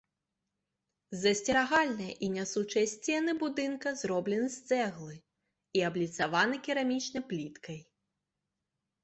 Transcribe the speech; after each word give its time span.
Засцерагальныя 1.23 2.13
і 2.27 2.29
нясучыя 2.37 2.85
сцены 2.93 3.31
будынка 3.43 3.93
зробленыя 4.01 4.49
з 4.55 4.65
цэглы 4.71 5.15
і 5.81 5.85
абліцаваны 5.91 6.55
керамічнай 6.71 7.23
пліткай. 7.29 7.79